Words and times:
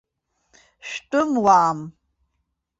Шәтәымуаам. 0.89 1.79